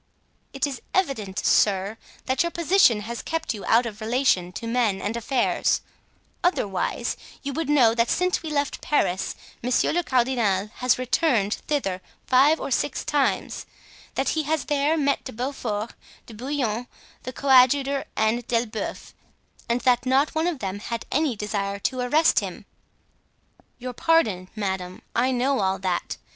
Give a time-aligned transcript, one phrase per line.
[0.51, 1.95] "It is evident, sir,
[2.25, 5.81] that your position has kept you out of relation to men and affairs;
[6.43, 12.01] otherwise you would know that since we left Paris monsieur le cardinal has returned thither
[12.25, 13.67] five or six times;
[14.15, 15.93] that he has there met De Beaufort,
[16.25, 16.87] De Bouillon,
[17.21, 19.13] the coadjutor and D'Elbeuf
[19.69, 22.65] and that not one of them had any desire to arrest him."
[23.77, 26.17] "Your pardon, madame, I know all that.